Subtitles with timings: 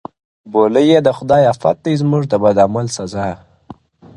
[0.51, 3.29] بولي یې د خدای آفت زموږ د بد عمل سزا-